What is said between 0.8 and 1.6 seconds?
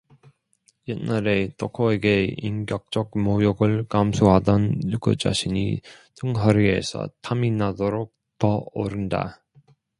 옛날에